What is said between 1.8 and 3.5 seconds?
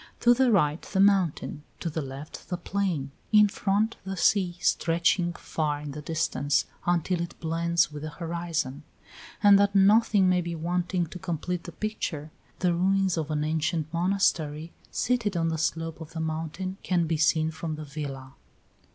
the left, the plain; in